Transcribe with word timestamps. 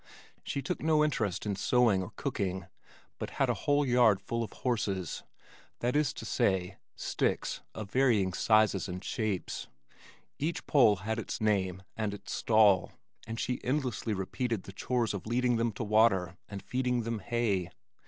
She 0.43 0.63
took 0.63 0.81
no 0.81 1.03
interest 1.03 1.45
in 1.45 1.55
sewing, 1.55 2.01
or 2.01 2.11
cooking, 2.15 2.65
but 3.19 3.29
had 3.37 3.51
a 3.51 3.69
whole 3.69 3.85
yard 3.85 4.19
full 4.19 4.43
of 4.43 4.51
"horses," 4.51 5.21
that 5.77 5.95
is 5.95 6.11
to 6.13 6.25
say, 6.25 6.77
sticks 6.95 7.61
of 7.75 7.91
varying 7.91 8.33
sizes 8.33 8.89
and 8.89 9.03
shapes. 9.03 9.67
Each 10.39 10.65
pole 10.65 10.95
had 11.05 11.19
its 11.19 11.39
name 11.39 11.83
and 11.95 12.15
its 12.15 12.33
"stall" 12.33 12.91
and 13.27 13.39
she 13.39 13.63
endlessly 13.63 14.15
repeated 14.15 14.63
the 14.63 14.73
chores 14.73 15.13
of 15.13 15.27
leading 15.27 15.57
them 15.57 15.71
to 15.73 15.83
water 15.83 16.35
and 16.49 16.63
feeding 16.63 17.03
them 17.03 17.19
hay. 17.19 17.69